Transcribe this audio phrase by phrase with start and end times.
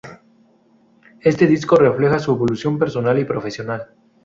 [1.21, 3.91] Este disco refleja su evolución personal y profesional.